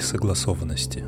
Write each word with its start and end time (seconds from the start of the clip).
Согласованности. 0.00 1.04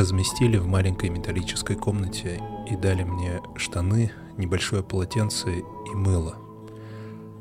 Разместили 0.00 0.56
в 0.56 0.66
маленькой 0.66 1.10
металлической 1.10 1.76
комнате 1.76 2.40
и 2.70 2.74
дали 2.74 3.02
мне 3.02 3.42
штаны, 3.56 4.10
небольшое 4.38 4.82
полотенце 4.82 5.58
и 5.58 5.94
мыло. 5.94 6.38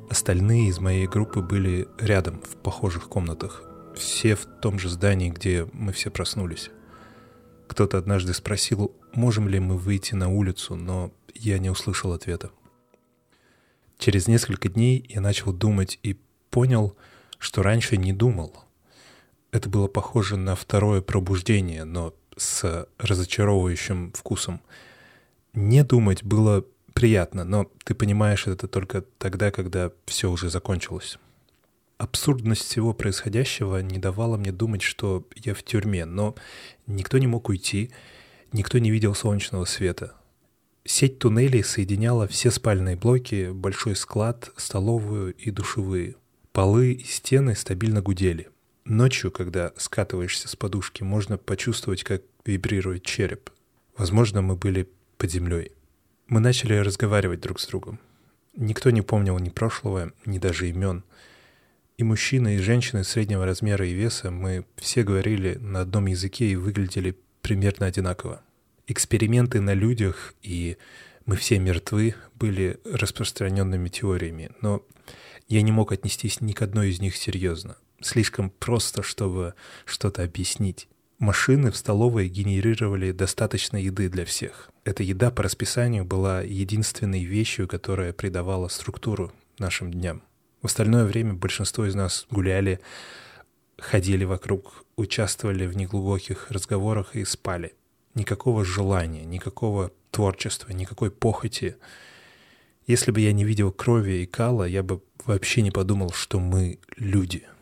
Остальные 0.09 0.67
из 0.67 0.77
моей 0.79 1.07
группы 1.07 1.39
были 1.41 1.87
рядом, 1.97 2.41
в 2.41 2.57
похожих 2.57 3.07
комнатах. 3.07 3.63
Все 3.95 4.35
в 4.35 4.45
том 4.61 4.77
же 4.77 4.89
здании, 4.89 5.29
где 5.29 5.69
мы 5.71 5.93
все 5.93 6.11
проснулись. 6.11 6.69
Кто-то 7.67 7.97
однажды 7.97 8.33
спросил, 8.33 8.93
можем 9.13 9.47
ли 9.47 9.61
мы 9.61 9.77
выйти 9.77 10.15
на 10.15 10.27
улицу, 10.27 10.75
но 10.75 11.13
я 11.33 11.59
не 11.59 11.69
услышал 11.69 12.11
ответа. 12.11 12.51
Через 13.97 14.27
несколько 14.27 14.67
дней 14.67 15.05
я 15.07 15.21
начал 15.21 15.53
думать 15.53 15.97
и 16.03 16.19
понял, 16.49 16.97
что 17.37 17.63
раньше 17.63 17.95
не 17.95 18.11
думал. 18.11 18.53
Это 19.53 19.69
было 19.69 19.87
похоже 19.87 20.35
на 20.35 20.57
второе 20.57 21.01
пробуждение, 21.01 21.85
но 21.85 22.13
с 22.39 22.87
разочаровывающим 22.97 24.13
вкусом. 24.13 24.61
Не 25.53 25.83
думать 25.83 26.23
было 26.23 26.65
приятно, 26.93 27.43
но 27.43 27.69
ты 27.83 27.93
понимаешь 27.93 28.47
это 28.47 28.67
только 28.67 29.01
тогда, 29.17 29.51
когда 29.51 29.91
все 30.05 30.31
уже 30.31 30.49
закончилось. 30.49 31.17
Абсурдность 31.97 32.63
всего 32.63 32.93
происходящего 32.93 33.81
не 33.81 33.97
давала 33.97 34.37
мне 34.37 34.51
думать, 34.51 34.81
что 34.81 35.27
я 35.35 35.53
в 35.53 35.63
тюрьме, 35.63 36.05
но 36.05 36.35
никто 36.87 37.17
не 37.17 37.27
мог 37.27 37.49
уйти, 37.49 37.91
никто 38.53 38.79
не 38.79 38.89
видел 38.89 39.13
солнечного 39.13 39.65
света. 39.65 40.13
Сеть 40.85 41.19
туннелей 41.19 41.63
соединяла 41.63 42.27
все 42.27 42.51
спальные 42.51 42.95
блоки, 42.95 43.51
большой 43.51 43.95
склад, 43.95 44.51
столовую 44.55 45.33
и 45.35 45.51
душевые. 45.51 46.15
Полы 46.53 46.93
и 46.93 47.03
стены 47.03 47.53
стабильно 47.55 48.01
гудели— 48.01 48.49
Ночью, 48.89 49.29
когда 49.29 49.71
скатываешься 49.77 50.47
с 50.47 50.55
подушки, 50.55 51.03
можно 51.03 51.37
почувствовать, 51.37 52.03
как 52.03 52.23
вибрирует 52.43 53.03
череп. 53.03 53.51
Возможно, 53.95 54.41
мы 54.41 54.55
были 54.55 54.89
под 55.19 55.29
землей. 55.29 55.73
Мы 56.25 56.39
начали 56.39 56.73
разговаривать 56.73 57.39
друг 57.39 57.59
с 57.59 57.67
другом. 57.67 57.99
Никто 58.55 58.89
не 58.89 59.03
помнил 59.03 59.37
ни 59.37 59.49
прошлого, 59.49 60.11
ни 60.25 60.39
даже 60.39 60.69
имен. 60.69 61.03
И 61.99 62.03
мужчины, 62.03 62.55
и 62.55 62.57
женщины 62.57 63.03
среднего 63.03 63.45
размера 63.45 63.85
и 63.85 63.93
веса, 63.93 64.31
мы 64.31 64.65
все 64.75 65.03
говорили 65.03 65.59
на 65.61 65.81
одном 65.81 66.07
языке 66.07 66.47
и 66.47 66.55
выглядели 66.55 67.15
примерно 67.43 67.85
одинаково. 67.85 68.41
Эксперименты 68.87 69.61
на 69.61 69.75
людях 69.75 70.33
и 70.41 70.77
«мы 71.27 71.35
все 71.35 71.59
мертвы» 71.59 72.15
были 72.33 72.79
распространенными 72.85 73.87
теориями, 73.89 74.49
но 74.61 74.83
я 75.47 75.61
не 75.61 75.71
мог 75.71 75.91
отнестись 75.91 76.41
ни 76.41 76.53
к 76.53 76.63
одной 76.63 76.89
из 76.89 76.99
них 76.99 77.15
серьезно 77.15 77.77
слишком 78.01 78.49
просто, 78.49 79.03
чтобы 79.03 79.53
что-то 79.85 80.23
объяснить. 80.23 80.87
Машины 81.19 81.69
в 81.69 81.75
столовой 81.75 82.29
генерировали 82.29 83.11
достаточно 83.11 83.75
еды 83.75 84.07
для 84.07 84.23
всех. 84.23 84.69
Эта 84.85 85.03
еда 85.03 85.31
по 85.31 85.43
расписанию 85.43 86.05
была 86.05 86.41
единственной 86.41 87.25
вещью, 87.25 87.67
которая 87.67 88.13
придавала 88.13 88.69
структуру 88.69 89.33
нашим 89.57 89.91
дням. 89.91 90.23
В 90.61 90.67
остальное 90.67 91.03
время 91.03 91.33
большинство 91.33 91.85
из 91.85 91.95
нас 91.95 92.25
гуляли, 92.31 92.79
ходили 93.77 94.23
вокруг, 94.23 94.85
участвовали 94.95 95.67
в 95.67 95.75
неглубоких 95.75 96.51
разговорах 96.51 97.15
и 97.15 97.25
спали. 97.25 97.73
Никакого 98.15 98.63
желания, 98.63 99.25
никакого 99.25 99.91
творчества, 100.11 100.71
никакой 100.71 101.11
похоти. 101.11 101.75
Если 102.87 103.11
бы 103.11 103.19
я 103.19 103.33
не 103.33 103.43
видел 103.43 103.73
крови 103.73 104.23
и 104.23 104.25
кала, 104.25 104.63
я 104.63 104.83
бы 104.83 105.01
вообще 105.25 105.61
не 105.61 105.71
подумал, 105.71 106.11
что 106.11 106.39
мы 106.39 106.79
люди— 106.97 107.45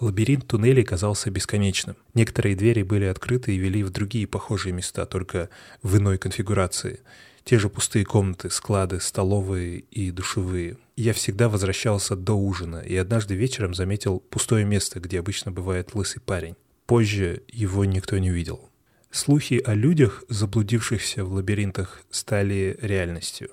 Лабиринт 0.00 0.46
туннелей 0.46 0.84
казался 0.84 1.28
бесконечным. 1.28 1.96
Некоторые 2.14 2.54
двери 2.54 2.82
были 2.82 3.06
открыты 3.06 3.54
и 3.54 3.58
вели 3.58 3.82
в 3.82 3.90
другие 3.90 4.28
похожие 4.28 4.72
места, 4.72 5.06
только 5.06 5.48
в 5.82 5.96
иной 5.96 6.18
конфигурации. 6.18 7.00
Те 7.42 7.58
же 7.58 7.68
пустые 7.68 8.04
комнаты, 8.04 8.48
склады, 8.50 9.00
столовые 9.00 9.80
и 9.90 10.12
душевые. 10.12 10.76
Я 10.96 11.12
всегда 11.14 11.48
возвращался 11.48 12.14
до 12.14 12.34
ужина 12.34 12.76
и 12.76 12.94
однажды 12.94 13.34
вечером 13.34 13.74
заметил 13.74 14.20
пустое 14.20 14.64
место, 14.64 15.00
где 15.00 15.18
обычно 15.18 15.50
бывает 15.50 15.94
лысый 15.94 16.22
парень. 16.22 16.54
Позже 16.86 17.42
его 17.48 17.84
никто 17.84 18.18
не 18.18 18.30
видел. 18.30 18.70
Слухи 19.10 19.60
о 19.64 19.74
людях, 19.74 20.22
заблудившихся 20.28 21.24
в 21.24 21.32
лабиринтах, 21.32 22.02
стали 22.10 22.78
реальностью. 22.80 23.50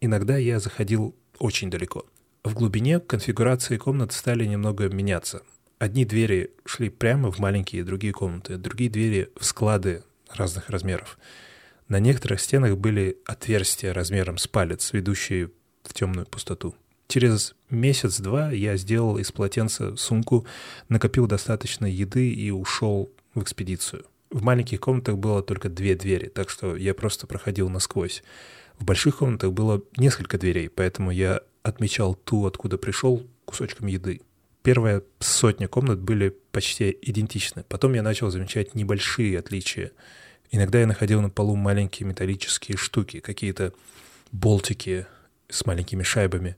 Иногда 0.00 0.36
я 0.36 0.58
заходил 0.58 1.14
очень 1.38 1.70
далеко. 1.70 2.06
В 2.42 2.54
глубине 2.54 2.98
конфигурации 2.98 3.76
комнат 3.76 4.12
стали 4.12 4.46
немного 4.46 4.88
меняться— 4.88 5.42
Одни 5.78 6.06
двери 6.06 6.52
шли 6.64 6.88
прямо 6.88 7.30
в 7.30 7.38
маленькие 7.38 7.84
другие 7.84 8.14
комнаты, 8.14 8.56
другие 8.56 8.88
двери 8.88 9.30
в 9.38 9.44
склады 9.44 10.04
разных 10.30 10.70
размеров. 10.70 11.18
На 11.88 12.00
некоторых 12.00 12.40
стенах 12.40 12.78
были 12.78 13.18
отверстия 13.26 13.92
размером 13.92 14.38
с 14.38 14.48
палец, 14.48 14.94
ведущие 14.94 15.50
в 15.82 15.92
темную 15.92 16.26
пустоту. 16.26 16.74
Через 17.08 17.54
месяц-два 17.68 18.50
я 18.52 18.76
сделал 18.78 19.18
из 19.18 19.30
полотенца 19.30 19.96
сумку, 19.96 20.46
накопил 20.88 21.26
достаточно 21.26 21.84
еды 21.84 22.32
и 22.32 22.50
ушел 22.50 23.12
в 23.34 23.42
экспедицию. 23.42 24.06
В 24.30 24.42
маленьких 24.42 24.80
комнатах 24.80 25.18
было 25.18 25.42
только 25.42 25.68
две 25.68 25.94
двери, 25.94 26.28
так 26.28 26.48
что 26.48 26.74
я 26.74 26.94
просто 26.94 27.26
проходил 27.26 27.68
насквозь. 27.68 28.24
В 28.78 28.84
больших 28.84 29.18
комнатах 29.18 29.52
было 29.52 29.82
несколько 29.98 30.38
дверей, 30.38 30.70
поэтому 30.70 31.10
я 31.10 31.42
отмечал 31.62 32.14
ту, 32.14 32.46
откуда 32.46 32.78
пришел, 32.78 33.26
кусочком 33.44 33.88
еды 33.88 34.22
первая 34.66 35.04
сотня 35.20 35.68
комнат 35.68 36.00
были 36.00 36.36
почти 36.50 36.98
идентичны. 37.00 37.62
Потом 37.68 37.92
я 37.92 38.02
начал 38.02 38.32
замечать 38.32 38.74
небольшие 38.74 39.38
отличия. 39.38 39.92
Иногда 40.50 40.80
я 40.80 40.88
находил 40.88 41.22
на 41.22 41.30
полу 41.30 41.54
маленькие 41.54 42.08
металлические 42.08 42.76
штуки, 42.76 43.20
какие-то 43.20 43.72
болтики 44.32 45.06
с 45.48 45.64
маленькими 45.66 46.02
шайбами. 46.02 46.56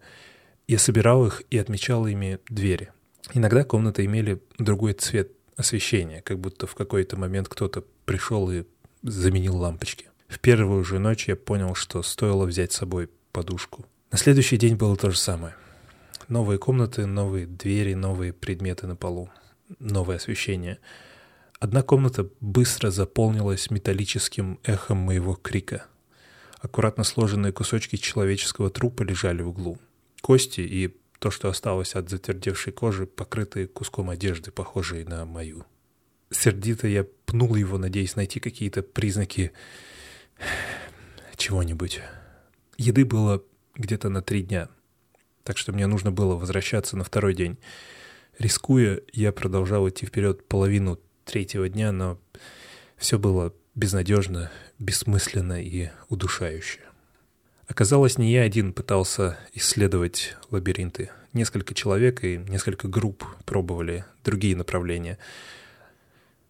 Я 0.67 0.79
собирал 0.79 1.27
их 1.27 1.43
и 1.51 1.59
отмечал 1.59 2.07
ими 2.07 2.39
двери. 2.49 2.93
Иногда 3.35 3.63
комнаты 3.63 4.07
имели 4.07 4.41
другой 4.57 4.95
цвет 4.95 5.33
освещения, 5.57 6.23
как 6.23 6.39
будто 6.39 6.67
в 6.67 6.75
какой-то 6.75 7.19
момент 7.19 7.51
кто-то 7.51 7.85
пришел 8.07 8.51
и 8.51 8.65
заменил 9.03 9.59
лампочки. 9.59 10.07
В 10.29 10.39
первую 10.39 10.83
же 10.83 10.99
ночь 10.99 11.29
я 11.29 11.37
понял, 11.37 11.75
что 11.75 12.03
стоило 12.03 12.47
взять 12.47 12.73
с 12.73 12.77
собой 12.77 13.11
подушку. 13.33 13.85
На 14.11 14.17
следующий 14.17 14.57
день 14.57 14.77
было 14.77 14.97
то 14.97 15.11
же 15.11 15.19
самое— 15.19 15.55
Новые 16.29 16.59
комнаты, 16.59 17.07
новые 17.07 17.47
двери, 17.47 17.95
новые 17.95 18.35
предметы 18.35 18.87
на 18.87 18.97
полу, 18.97 19.31
новое 19.79 20.17
освещение. 20.17 20.79
Одна 21.59 21.83
комната 21.83 22.29
быстро 22.41 22.91
заполнилась 22.91 23.71
металлическим 23.71 24.61
эхом 24.63 24.99
моего 24.99 25.35
крика. 25.35 25.87
Аккуратно 26.61 27.05
сложенные 27.05 27.53
кусочки 27.53 27.97
человеческого 27.97 28.69
трупа 28.69 29.05
лежали 29.05 29.41
в 29.41 29.49
углу. 29.49 29.79
Кости 30.21 30.61
и 30.61 30.95
то, 31.19 31.31
что 31.31 31.49
осталось 31.49 31.95
от 31.95 32.11
затвердевшей 32.11 32.75
кожи, 32.75 33.07
покрытые 33.07 33.67
куском 33.67 34.11
одежды, 34.11 34.51
похожей 34.51 35.05
на 35.05 35.25
мою. 35.25 35.65
Сердито 36.31 36.89
я 36.89 37.07
пнул 37.25 37.55
его, 37.55 37.79
надеясь 37.79 38.17
найти 38.17 38.39
какие-то 38.39 38.83
признаки 38.83 39.53
чего-нибудь. 41.37 42.03
Еды 42.77 43.07
было 43.07 43.43
где-то 43.77 44.11
на 44.11 44.21
три 44.21 44.43
дня— 44.43 44.69
так 45.49 45.57
что 45.57 45.73
мне 45.73 45.87
нужно 45.87 46.13
было 46.13 46.35
возвращаться 46.35 46.95
на 46.95 47.05
второй 47.05 47.33
день. 47.33 47.57
Рискуя, 48.39 49.01
я 49.15 49.33
продолжал 49.33 49.89
идти 49.89 50.05
вперед 50.05 50.47
половину 50.47 51.01
третьего 51.25 51.71
дня, 51.71 51.91
но 51.91 52.21
все 52.99 53.19
было 53.19 53.55
безнадежно, 53.75 54.51
бессмысленно 54.79 55.59
и 55.63 55.89
удушающе. 56.11 56.81
Оказалось, 57.67 58.19
не 58.19 58.31
я 58.31 58.43
один 58.43 58.75
пытался 58.75 59.39
исследовать 59.55 60.37
лабиринты. 60.51 61.13
Несколько 61.33 61.73
человек 61.73 62.23
и 62.23 62.37
несколько 62.37 62.87
групп 62.87 63.25
пробовали 63.47 64.05
другие 64.23 64.55
направления. 64.55 65.17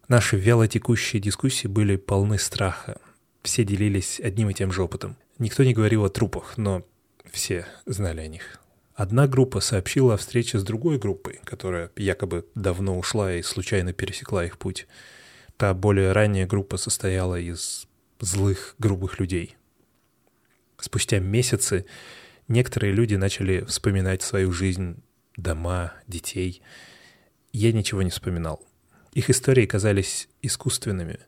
Наши 0.08 0.36
вялотекущие 0.36 1.22
дискуссии 1.22 1.68
были 1.68 1.94
полны 1.94 2.36
страха. 2.40 3.00
Все 3.44 3.62
делились 3.62 4.18
одним 4.18 4.50
и 4.50 4.54
тем 4.54 4.72
же 4.72 4.82
опытом. 4.82 5.16
Никто 5.38 5.62
не 5.62 5.72
говорил 5.72 6.04
о 6.04 6.10
трупах, 6.10 6.56
но 6.56 6.84
все 7.30 7.64
знали 7.86 8.22
о 8.22 8.26
них. 8.26 8.60
Одна 8.98 9.28
группа 9.28 9.60
сообщила 9.60 10.14
о 10.14 10.16
встрече 10.16 10.58
с 10.58 10.64
другой 10.64 10.98
группой, 10.98 11.38
которая 11.44 11.92
якобы 11.94 12.44
давно 12.56 12.98
ушла 12.98 13.32
и 13.32 13.42
случайно 13.42 13.92
пересекла 13.92 14.44
их 14.44 14.58
путь. 14.58 14.88
Та 15.56 15.72
более 15.72 16.10
ранняя 16.10 16.48
группа 16.48 16.78
состояла 16.78 17.38
из 17.38 17.86
злых, 18.18 18.74
грубых 18.80 19.20
людей. 19.20 19.54
Спустя 20.80 21.20
месяцы 21.20 21.86
некоторые 22.48 22.92
люди 22.92 23.14
начали 23.14 23.60
вспоминать 23.66 24.22
свою 24.22 24.50
жизнь, 24.50 25.00
дома, 25.36 25.92
детей. 26.08 26.60
Я 27.52 27.72
ничего 27.72 28.02
не 28.02 28.10
вспоминал. 28.10 28.66
Их 29.12 29.30
истории 29.30 29.66
казались 29.66 30.28
искусственными. 30.42 31.20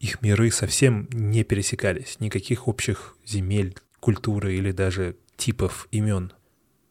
Их 0.00 0.20
миры 0.20 0.50
совсем 0.50 1.08
не 1.12 1.44
пересекались, 1.44 2.20
никаких 2.20 2.68
общих 2.68 3.16
земель, 3.24 3.74
культуры 4.00 4.54
или 4.54 4.70
даже 4.70 5.16
типов 5.38 5.88
имен. 5.92 6.34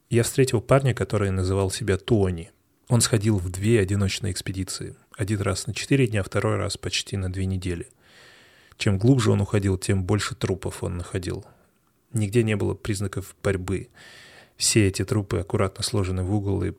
Я 0.10 0.24
встретил 0.24 0.62
парня, 0.62 0.94
который 0.94 1.32
называл 1.32 1.72
себя 1.72 1.98
Тони. 1.98 2.52
Он 2.88 3.02
сходил 3.02 3.38
в 3.38 3.50
две 3.50 3.80
одиночные 3.80 4.32
экспедиции. 4.32 4.96
Один 5.18 5.42
раз 5.42 5.66
на 5.66 5.74
четыре 5.74 6.08
дня, 6.08 6.22
второй 6.22 6.58
раз 6.58 6.78
почти 6.78 7.18
на 7.18 7.32
две 7.32 7.46
недели. 7.46 7.88
Чем 8.78 9.00
глубже 9.00 9.32
он 9.32 9.42
уходил, 9.42 9.78
тем 9.78 10.04
больше 10.04 10.36
трупов 10.36 10.84
он 10.84 10.98
находил. 10.98 11.46
Нигде 12.14 12.44
не 12.44 12.56
было 12.56 12.76
признаков 12.76 13.36
борьбы. 13.42 13.90
Все 14.58 14.88
эти 14.88 15.04
трупы 15.04 15.40
аккуратно 15.40 15.84
сложены 15.84 16.24
в 16.24 16.34
угол 16.34 16.64
и 16.64 16.74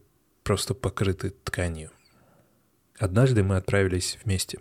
просто 0.45 0.75
покрыты 0.75 1.31
тканью. 1.31 1.91
Однажды 2.99 3.43
мы 3.43 3.57
отправились 3.57 4.19
вместе. 4.25 4.61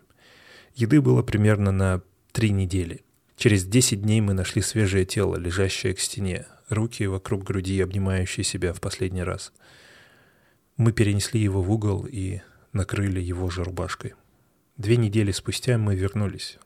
Еды 0.73 1.01
было 1.01 1.21
примерно 1.21 1.71
на 1.71 2.01
три 2.31 2.49
недели. 2.49 3.03
Через 3.37 3.65
десять 3.65 4.01
дней 4.01 4.21
мы 4.21 4.33
нашли 4.33 4.61
свежее 4.61 5.05
тело, 5.05 5.35
лежащее 5.35 5.93
к 5.93 5.99
стене, 5.99 6.45
руки 6.69 7.05
вокруг 7.05 7.43
груди, 7.43 7.81
обнимающие 7.81 8.43
себя 8.43 8.73
в 8.73 8.79
последний 8.79 9.23
раз. 9.23 9.51
Мы 10.77 10.93
перенесли 10.93 11.41
его 11.41 11.61
в 11.61 11.71
угол 11.71 12.05
и 12.09 12.41
накрыли 12.71 13.19
его 13.19 13.49
же 13.49 13.63
рубашкой. 13.63 14.13
Две 14.77 14.97
недели 14.97 15.31
спустя 15.31 15.77
мы 15.77 15.95
вернулись, 15.95 16.57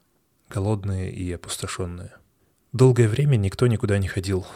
голодные 0.48 1.12
и 1.12 1.32
опустошенные. 1.32 2.12
Долгое 2.72 3.08
время 3.08 3.36
никто 3.36 3.66
никуда 3.66 3.98
не 3.98 4.08
ходил. 4.08 4.46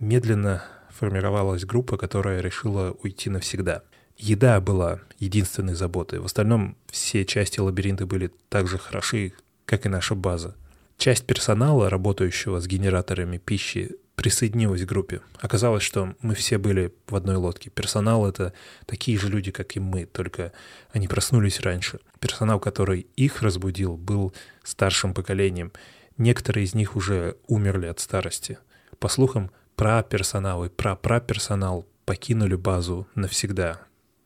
Медленно 0.00 0.64
формировалась 0.90 1.64
группа, 1.64 1.96
которая 1.96 2.40
решила 2.40 2.96
уйти 3.02 3.30
навсегда. 3.30 3.82
Еда 4.16 4.60
была 4.60 5.00
единственной 5.18 5.74
заботой. 5.74 6.18
В 6.18 6.24
остальном 6.24 6.76
все 6.88 7.24
части 7.24 7.60
лабиринта 7.60 8.06
были 8.06 8.30
так 8.48 8.68
же 8.68 8.78
хороши, 8.78 9.32
как 9.66 9.86
и 9.86 9.88
наша 9.88 10.14
база. 10.14 10.56
Часть 10.96 11.26
персонала, 11.26 11.90
работающего 11.90 12.60
с 12.60 12.66
генераторами 12.66 13.38
пищи, 13.38 13.96
присоединилась 14.14 14.82
к 14.82 14.88
группе. 14.88 15.20
Оказалось, 15.40 15.82
что 15.82 16.14
мы 16.20 16.34
все 16.34 16.58
были 16.58 16.94
в 17.08 17.16
одной 17.16 17.36
лодке. 17.36 17.70
Персонал— 17.70 18.26
это 18.28 18.52
такие 18.86 19.18
же 19.18 19.28
люди, 19.28 19.50
как 19.50 19.76
и 19.76 19.80
мы, 19.80 20.06
только 20.06 20.52
они 20.92 21.08
проснулись 21.08 21.60
раньше. 21.60 22.00
Персонал, 22.20 22.60
который 22.60 23.06
их 23.16 23.42
разбудил, 23.42 23.96
был 23.96 24.32
старшим 24.62 25.14
поколением. 25.14 25.72
Некоторые 26.16 26.64
из 26.64 26.74
них 26.74 26.96
уже 26.96 27.36
умерли 27.48 27.86
от 27.86 28.00
старости. 28.00 28.58
По 28.98 29.08
слухам, 29.08 29.50
праперсонал 29.76 30.64
и 30.64 30.68
прапраперсонал 30.68 31.86
покинули 32.04 32.54
базу 32.54 33.08
навсегда, 33.14 33.80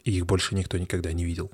и 0.05 0.13
их 0.13 0.27
больше 0.27 0.55
никто 0.55 0.79
никогда 0.79 1.13
не 1.13 1.25
видел. 1.25 1.51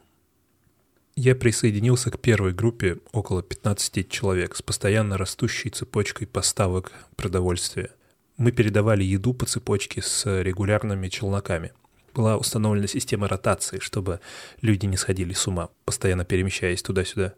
Я 1.17 1.37
присоединился 1.37 2.11
к 2.11 2.19
первой 2.19 2.53
группе 2.53 2.99
около 3.13 3.41
15 3.41 4.09
человек 4.09 4.57
с 4.57 4.63
постоянно 4.63 5.17
растущей 5.17 5.71
цепочкой 5.71 6.27
поставок 6.27 6.93
продовольствия. 7.15 7.91
Мы 8.37 8.51
передавали 8.51 9.05
еду 9.05 9.33
по 9.33 9.47
цепочке 9.47 10.03
с 10.03 10.27
регулярными 10.43 11.09
челноками. 11.09 11.73
Была 12.15 12.37
установлена 12.37 12.89
система 12.89 13.29
ротации, 13.29 13.79
чтобы 13.79 14.19
люди 14.61 14.87
не 14.87 14.97
сходили 14.97 15.33
с 15.35 15.47
ума, 15.47 15.71
постоянно 15.85 16.25
перемещаясь 16.25 16.83
туда-сюда. 16.83 17.35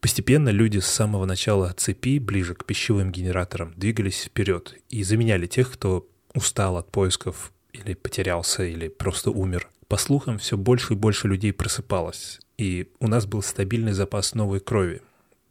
Постепенно 0.00 0.48
люди 0.48 0.78
с 0.78 0.86
самого 0.86 1.24
начала 1.24 1.72
цепи, 1.76 2.18
ближе 2.18 2.56
к 2.56 2.64
пищевым 2.64 3.12
генераторам, 3.12 3.74
двигались 3.76 4.24
вперед 4.24 4.74
и 4.88 5.04
заменяли 5.04 5.46
тех, 5.46 5.72
кто 5.72 6.08
устал 6.34 6.76
от 6.78 6.90
поисков 6.90 7.52
или 7.72 7.94
потерялся, 7.94 8.64
или 8.64 8.88
просто 8.88 9.30
умер. 9.30 9.68
По 9.88 9.96
слухам, 9.96 10.38
все 10.38 10.56
больше 10.56 10.94
и 10.94 10.96
больше 10.96 11.28
людей 11.28 11.52
просыпалось, 11.52 12.40
и 12.58 12.88
у 12.98 13.06
нас 13.06 13.24
был 13.26 13.42
стабильный 13.42 13.92
запас 13.92 14.34
новой 14.34 14.58
крови. 14.58 15.00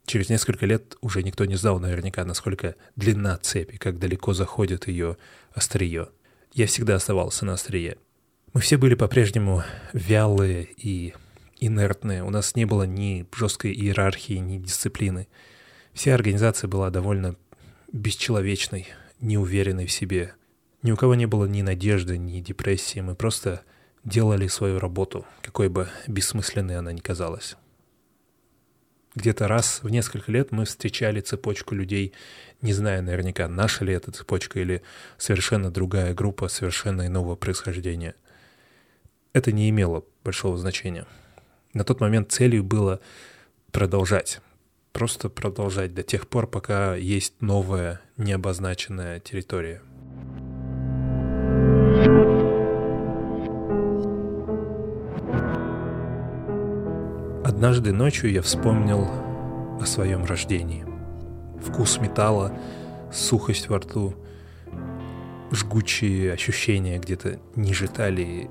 Через 0.04 0.28
несколько 0.28 0.66
лет 0.66 0.96
уже 1.00 1.22
никто 1.22 1.46
не 1.46 1.56
знал 1.56 1.80
наверняка, 1.80 2.24
насколько 2.24 2.76
длина 2.96 3.38
цепи, 3.38 3.76
как 3.78 3.98
далеко 3.98 4.34
заходит 4.34 4.88
ее 4.88 5.16
острие. 5.52 6.08
Я 6.52 6.66
всегда 6.66 6.96
оставался 6.96 7.46
на 7.46 7.54
острие. 7.54 7.96
Мы 8.52 8.60
все 8.60 8.76
были 8.76 8.94
по-прежнему 8.94 9.64
вялые 9.92 10.68
и 10.76 11.14
инертные. 11.58 12.22
У 12.22 12.30
нас 12.30 12.54
не 12.54 12.66
было 12.66 12.84
ни 12.84 13.26
жесткой 13.34 13.72
иерархии, 13.72 14.34
ни 14.34 14.58
дисциплины. 14.58 15.28
Вся 15.92 16.14
организация 16.14 16.68
была 16.68 16.90
довольно 16.90 17.36
бесчеловечной, 17.92 18.86
неуверенной 19.20 19.86
в 19.86 19.92
себе. 19.92 20.34
Ни 20.82 20.92
у 20.92 20.96
кого 20.96 21.14
не 21.14 21.26
было 21.26 21.46
ни 21.46 21.62
надежды, 21.62 22.18
ни 22.18 22.40
депрессии. 22.40 23.00
Мы 23.00 23.14
просто 23.14 23.62
делали 24.06 24.46
свою 24.46 24.78
работу, 24.78 25.26
какой 25.42 25.68
бы 25.68 25.88
бессмысленной 26.06 26.78
она 26.78 26.92
ни 26.92 27.00
казалась. 27.00 27.56
Где-то 29.16 29.48
раз 29.48 29.80
в 29.82 29.88
несколько 29.88 30.30
лет 30.30 30.52
мы 30.52 30.64
встречали 30.64 31.20
цепочку 31.20 31.74
людей, 31.74 32.12
не 32.62 32.72
зная 32.72 33.02
наверняка, 33.02 33.48
наша 33.48 33.84
ли 33.84 33.92
это 33.92 34.12
цепочка 34.12 34.60
или 34.60 34.82
совершенно 35.18 35.70
другая 35.70 36.14
группа 36.14 36.48
совершенно 36.48 37.06
иного 37.06 37.34
происхождения. 37.34 38.14
Это 39.32 39.52
не 39.52 39.68
имело 39.70 40.04
большого 40.22 40.56
значения. 40.56 41.06
На 41.72 41.82
тот 41.84 42.00
момент 42.00 42.30
целью 42.30 42.62
было 42.62 43.00
продолжать, 43.72 44.40
просто 44.92 45.28
продолжать 45.28 45.94
до 45.94 46.02
тех 46.02 46.28
пор, 46.28 46.46
пока 46.46 46.94
есть 46.94 47.40
новая 47.40 48.00
необозначенная 48.18 49.18
территория. 49.20 49.82
Однажды 57.56 57.94
ночью 57.94 58.30
я 58.30 58.42
вспомнил 58.42 59.08
о 59.80 59.86
своем 59.86 60.26
рождении. 60.26 60.84
Вкус 61.64 61.98
металла, 61.98 62.52
сухость 63.10 63.70
во 63.70 63.78
рту, 63.78 64.14
жгучие 65.50 66.34
ощущения 66.34 66.98
где-то 66.98 67.40
ниже 67.54 67.88
талии, 67.88 68.50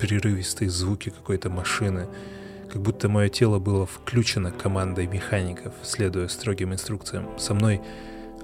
прерывистые 0.00 0.70
звуки 0.70 1.10
какой-то 1.10 1.50
машины, 1.50 2.08
как 2.68 2.82
будто 2.82 3.08
мое 3.08 3.28
тело 3.28 3.60
было 3.60 3.86
включено 3.86 4.50
командой 4.50 5.06
механиков, 5.06 5.74
следуя 5.84 6.26
строгим 6.26 6.72
инструкциям. 6.72 7.38
Со 7.38 7.54
мной 7.54 7.80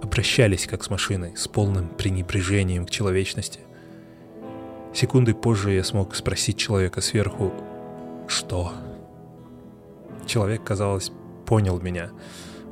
обращались 0.01 0.69
как 0.69 0.85
с 0.85 0.91
машиной, 0.91 1.37
с 1.37 1.49
полным 1.49 1.89
пренебрежением 1.89 2.87
к 2.87 2.91
человечности. 2.91 3.59
Секунды 4.95 5.35
позже 5.35 5.73
я 5.73 5.83
смог 5.83 6.15
спросить 6.15 6.57
человека 6.57 7.01
сверху 7.01 7.53
«Что?». 8.29 8.88
Человек, 10.29 10.63
казалось, 10.63 11.11
понял 11.47 11.81
меня. 11.81 12.11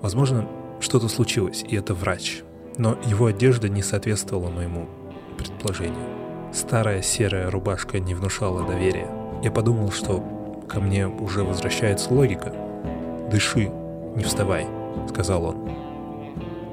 Возможно, 0.02 0.46
что-то 0.78 1.08
случилось, 1.08 1.64
и 1.66 1.74
это 1.74 1.94
врач. 1.94 2.42
Но 2.76 2.98
его 3.06 3.26
одежда 3.26 3.70
не 3.70 3.82
соответствовала 3.82 4.50
моему 4.50 4.90
предположению. 5.38 6.52
Старая 6.52 7.00
серая 7.00 7.50
рубашка 7.50 7.98
не 7.98 8.14
внушала 8.14 8.66
доверия. 8.66 9.10
Я 9.42 9.50
подумал, 9.50 9.90
что 9.90 10.22
ко 10.68 10.80
мне 10.80 11.08
уже 11.08 11.44
возвращается 11.44 12.12
логика. 12.12 12.54
«Дыши, 13.30 13.72
не 14.14 14.22
вставай»,— 14.22 14.66
сказал 15.08 15.46
он. 15.46 15.70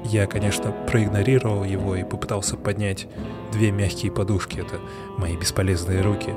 Я, 0.04 0.26
конечно, 0.26 0.70
проигнорировал 0.86 1.64
его 1.64 1.96
и 1.96 2.04
попытался 2.04 2.58
поднять 2.58 3.08
две 3.52 3.70
мягкие 3.70 4.12
подушки. 4.12 4.60
Это 4.60 4.80
мои 5.16 5.34
бесполезные 5.34 6.02
руки. 6.02 6.34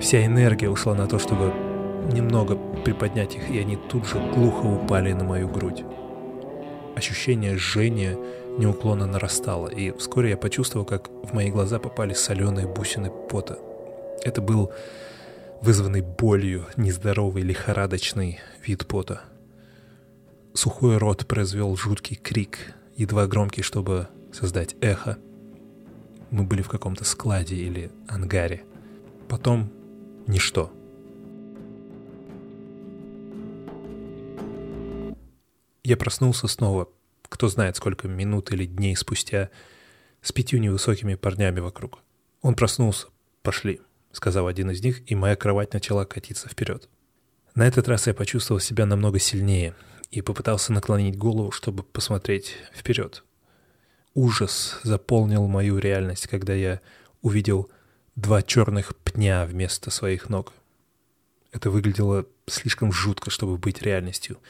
Вся 0.00 0.24
энергия 0.24 0.70
ушла 0.70 0.94
на 0.94 1.06
то, 1.06 1.18
чтобы 1.18 1.52
немного 2.12 2.56
приподнять 2.84 3.34
их, 3.34 3.50
и 3.50 3.58
они 3.58 3.76
тут 3.76 4.06
же 4.06 4.18
глухо 4.34 4.66
упали 4.66 5.12
на 5.12 5.24
мою 5.24 5.48
грудь. 5.48 5.84
Ощущение 6.94 7.56
жжения 7.56 8.16
неуклонно 8.58 9.06
нарастало, 9.06 9.68
и 9.68 9.90
вскоре 9.90 10.30
я 10.30 10.36
почувствовал, 10.36 10.86
как 10.86 11.10
в 11.10 11.34
мои 11.34 11.50
глаза 11.50 11.78
попали 11.78 12.14
соленые 12.14 12.66
бусины 12.66 13.10
пота. 13.10 13.58
Это 14.22 14.40
был 14.40 14.72
вызванный 15.60 16.00
болью 16.00 16.66
нездоровый 16.76 17.42
лихорадочный 17.42 18.38
вид 18.64 18.86
пота. 18.86 19.22
Сухой 20.54 20.96
рот 20.96 21.26
произвел 21.26 21.76
жуткий 21.76 22.16
крик, 22.16 22.74
едва 22.96 23.26
громкий, 23.26 23.62
чтобы 23.62 24.08
создать 24.32 24.74
эхо. 24.80 25.18
Мы 26.30 26.44
были 26.44 26.62
в 26.62 26.68
каком-то 26.68 27.04
складе 27.04 27.56
или 27.56 27.90
ангаре. 28.08 28.64
Потом 29.28 29.70
ничто. 30.26 30.72
Я 35.86 35.96
проснулся 35.96 36.48
снова, 36.48 36.88
кто 37.28 37.46
знает 37.46 37.76
сколько 37.76 38.08
минут 38.08 38.50
или 38.50 38.66
дней 38.66 38.96
спустя, 38.96 39.50
с 40.20 40.32
пятью 40.32 40.58
невысокими 40.58 41.14
парнями 41.14 41.60
вокруг. 41.60 42.00
Он 42.42 42.56
проснулся. 42.56 43.06
«Пошли»,— 43.42 43.80
сказал 44.10 44.48
один 44.48 44.72
из 44.72 44.82
них, 44.82 45.08
и 45.08 45.14
моя 45.14 45.36
кровать 45.36 45.74
начала 45.74 46.04
катиться 46.04 46.48
вперед. 46.48 46.88
На 47.54 47.68
этот 47.68 47.86
раз 47.86 48.08
я 48.08 48.14
почувствовал 48.14 48.58
себя 48.58 48.84
намного 48.84 49.20
сильнее 49.20 49.76
и 50.10 50.22
попытался 50.22 50.72
наклонить 50.72 51.16
голову, 51.16 51.52
чтобы 51.52 51.84
посмотреть 51.84 52.56
вперед. 52.74 53.22
ужас 54.12 54.80
заполнил 54.82 55.46
мою 55.46 55.78
реальность, 55.78 56.26
когда 56.26 56.52
я 56.52 56.80
увидел 57.22 57.70
два 58.16 58.42
черных 58.42 58.96
пня 58.96 59.46
вместо 59.46 59.92
своих 59.92 60.30
ног. 60.30 60.52
Это 61.52 61.70
выглядело 61.70 62.26
слишком 62.48 62.90
жутко, 62.90 63.30
чтобы 63.30 63.56
быть 63.56 63.82
реальностью. 63.82 64.40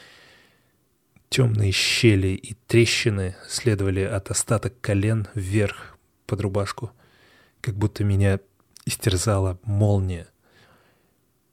Темные 1.29 1.71
щели 1.71 2.29
и 2.29 2.53
трещины 2.53 3.35
следовали 3.47 4.01
от 4.01 4.31
остаток 4.31 4.79
колен 4.81 5.27
вверх 5.33 5.97
под 6.25 6.41
рубашку, 6.41 6.91
как 7.61 7.75
будто 7.75 8.03
меня 8.03 8.39
истерзала 8.85 9.59
молния. 9.63 10.27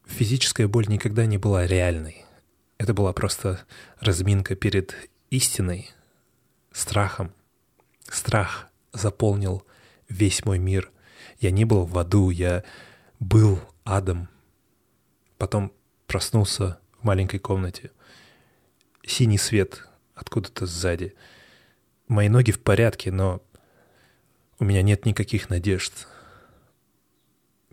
Физическая 0.06 0.68
боль 0.68 0.86
никогда 0.88 1.26
не 1.26 1.38
была 1.38 1.66
реальной. 1.66 2.24
Это 2.78 2.94
была 2.94 3.12
просто 3.12 3.64
разминка 3.98 4.54
перед 4.54 4.94
истиной, 5.30 5.90
страхом. 6.72 7.32
Страх 8.08 8.68
заполнил 8.92 9.66
весь 10.08 10.44
мой 10.44 10.58
мир. 10.58 10.92
Я 11.40 11.50
не 11.50 11.64
был 11.64 11.84
в 11.84 11.98
аду, 11.98 12.30
я 12.30 12.62
был 13.18 13.60
адом. 13.84 14.28
Потом 15.38 15.72
проснулся 16.06 16.78
в 17.00 17.04
маленькой 17.04 17.38
комнате. 17.38 17.90
Синий 19.06 19.38
свет 19.38 19.86
откуда-то 20.14 20.66
сзади. 20.66 21.14
Мои 22.08 22.28
ноги 22.28 22.52
в 22.52 22.60
порядке, 22.60 23.12
но 23.12 23.42
у 24.58 24.64
меня 24.64 24.82
нет 24.82 25.04
никаких 25.04 25.50
надежд. 25.50 26.06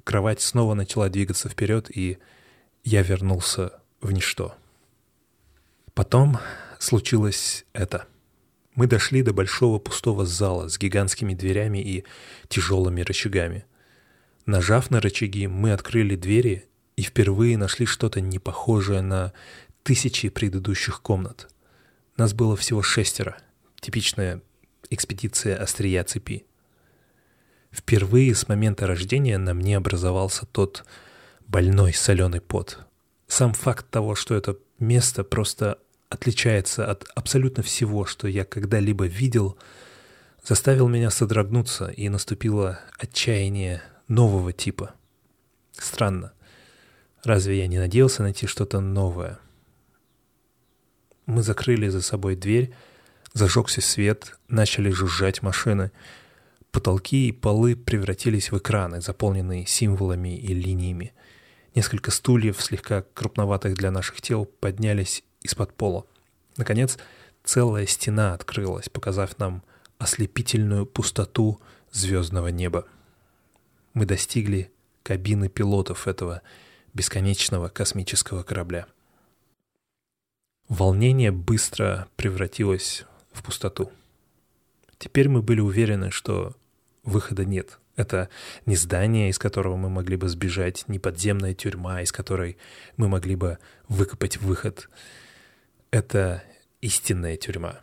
Кровать 0.04 0.42
снова 0.42 0.74
начала 0.74 1.10
двигаться 1.10 1.48
вперед, 1.48 1.96
и 1.96 2.18
я 2.84 3.02
вернулся 3.02 3.80
в 4.02 4.12
ничто. 4.12 4.56
Потом 5.94 6.40
случилось 6.80 7.66
это. 7.74 8.08
Мы 8.76 8.88
дошли 8.88 9.22
до 9.22 9.34
большого 9.34 9.80
пустого 9.80 10.26
зала 10.26 10.70
с 10.70 10.80
гигантскими 10.80 11.34
дверями 11.34 11.80
и 11.80 12.06
тяжелыми 12.48 13.02
рычагами. 13.02 13.66
Нажав 14.46 14.90
на 14.90 15.00
рычаги, 15.00 15.48
мы 15.48 15.74
открыли 15.74 16.16
двери 16.16 16.66
и 16.96 17.04
впервые 17.04 17.58
нашли 17.58 17.86
что-то 17.86 18.22
непохожее 18.22 19.02
на 19.02 19.34
тысячи 19.84 20.30
предыдущих 20.30 21.02
комнат. 21.02 21.50
Нас 22.18 22.34
было 22.34 22.56
всего 22.56 22.82
шестеро. 22.82 23.38
Типичная 23.80 24.42
экспедиция 24.90 25.58
острия 25.58 26.04
цепи. 26.04 26.46
Впервые 27.72 28.36
с 28.36 28.48
момента 28.48 28.86
рождения 28.86 29.38
на 29.38 29.54
мне 29.54 29.78
образовался 29.78 30.46
тот 30.46 30.86
больной 31.48 31.94
соленый 31.94 32.42
пот. 32.42 32.86
Сам 33.28 33.54
факт 33.54 33.90
того, 33.90 34.14
что 34.14 34.36
это 34.36 34.58
место 34.78 35.24
просто 35.24 35.80
отличается 36.10 36.90
от 36.90 37.08
абсолютно 37.16 37.64
всего, 37.64 38.06
что 38.06 38.28
я 38.28 38.44
когда-либо 38.44 39.06
видел, 39.06 39.58
заставил 40.44 40.90
меня 40.90 41.10
содрогнуться, 41.10 41.88
и 41.88 42.10
наступило 42.10 42.82
отчаяние 42.98 43.82
нового 44.10 44.52
типа. 44.52 44.94
Странно. 45.72 46.34
Разве 47.24 47.60
я 47.60 47.68
не 47.68 47.80
надеялся 47.80 48.24
найти 48.24 48.48
что-то 48.48 48.82
новое? 48.82 49.40
Мы 51.26 51.44
закрыли 51.44 51.88
за 51.88 52.02
собой 52.02 52.36
дверь, 52.36 52.74
зажегся 53.34 53.82
свет, 53.82 54.38
начали 54.48 54.90
жужжать 54.90 55.42
машины. 55.42 55.92
Потолки 56.72 57.28
и 57.28 57.32
полы 57.32 57.76
превратились 57.76 58.52
в 58.52 58.58
экраны, 58.58 59.02
заполненные 59.02 59.66
символами 59.66 60.38
и 60.38 60.54
линиями. 60.54 61.14
Несколько 61.76 62.12
стульев, 62.12 62.62
слегка 62.62 63.04
крупноватых 63.14 63.76
для 63.76 63.92
наших 63.92 64.22
тел, 64.22 64.46
поднялись 64.46 65.24
из-под 65.42 65.74
пола. 65.74 66.06
Наконец, 66.58 66.98
целая 67.44 67.86
стена 67.86 68.34
открылась, 68.34 68.90
показав 68.90 69.38
нам 69.40 69.64
ослепительную 69.98 70.86
пустоту 70.86 71.62
звездного 71.92 72.48
неба. 72.48 72.86
Мы 73.94 74.06
достигли 74.06 74.72
кабины 75.04 75.50
пилотов 75.50 76.08
этого 76.08 76.42
бесконечного 76.94 77.70
космического 77.70 78.44
корабля. 78.44 78.88
Волнение 80.72 81.32
быстро 81.32 82.08
превратилось 82.16 83.04
в 83.34 83.44
пустоту. 83.44 83.92
Теперь 85.00 85.28
мы 85.28 85.42
были 85.42 85.60
уверены, 85.60 86.12
что 86.12 86.56
выхода 87.04 87.44
нет. 87.44 87.78
Это 87.98 88.30
не 88.66 88.78
здание, 88.78 89.28
из 89.28 89.38
которого 89.38 89.76
мы 89.76 89.90
могли 89.90 90.16
бы 90.16 90.30
сбежать, 90.30 90.86
не 90.88 90.98
подземная 90.98 91.54
тюрьма, 91.54 92.02
из 92.02 92.14
которой 92.14 92.56
мы 92.96 93.10
могли 93.10 93.36
бы 93.36 93.58
выкопать 93.90 94.38
выход— 94.38 94.90
это 95.92 96.42
истинная 96.80 97.36
тюрьма. 97.36 97.82